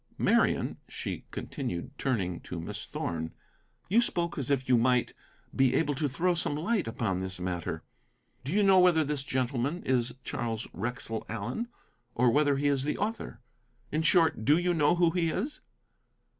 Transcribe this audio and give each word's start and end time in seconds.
Marian," 0.17 0.77
she 0.89 1.25
continued, 1.29 1.95
turning 1.99 2.39
to 2.39 2.59
Miss 2.59 2.87
Thorn, 2.87 3.35
"you 3.87 4.01
spoke 4.01 4.35
as 4.35 4.49
if 4.49 4.67
you 4.67 4.75
might, 4.75 5.13
be 5.55 5.75
able 5.75 5.93
to 5.93 6.09
throw 6.09 6.33
some 6.33 6.55
light 6.55 6.87
upon 6.87 7.19
this 7.19 7.39
matter. 7.39 7.83
Do 8.43 8.51
you 8.51 8.63
know 8.63 8.79
whether 8.79 9.03
this 9.03 9.21
gentleman 9.23 9.83
is 9.83 10.15
Charles 10.23 10.65
Wrexell 10.73 11.23
Allen, 11.29 11.67
or 12.15 12.31
whether 12.31 12.57
he 12.57 12.65
is 12.67 12.83
the 12.83 12.97
author? 12.97 13.41
In 13.91 14.01
short, 14.01 14.43
do 14.43 14.57
you 14.57 14.73
know 14.73 14.95
who 14.95 15.11
he 15.11 15.29
is?" 15.29 15.61